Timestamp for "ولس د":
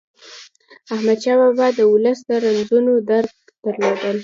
1.93-2.31